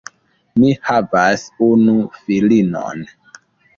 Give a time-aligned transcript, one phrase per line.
[0.61, 3.05] Mi havas unu filinon.